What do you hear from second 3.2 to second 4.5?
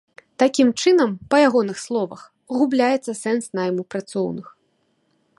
сэнс найму працоўных.